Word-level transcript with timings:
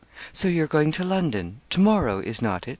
'So 0.33 0.47
you 0.47 0.63
are 0.63 0.67
going 0.67 0.91
to 0.91 1.03
London 1.03 1.61
to 1.69 1.79
morrow, 1.79 2.17
is 2.17 2.41
not 2.41 2.67
it?' 2.67 2.69